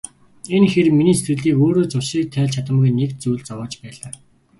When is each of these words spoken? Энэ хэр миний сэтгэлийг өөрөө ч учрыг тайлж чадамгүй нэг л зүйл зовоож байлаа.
Энэ 0.55 0.67
хэр 0.73 0.87
миний 0.97 1.17
сэтгэлийг 1.17 1.57
өөрөө 1.65 1.85
ч 1.91 1.93
учрыг 1.99 2.27
тайлж 2.31 2.51
чадамгүй 2.55 2.89
нэг 2.99 3.11
л 3.15 3.19
зүйл 3.23 3.43
зовоож 3.47 3.73
байлаа. 3.83 4.11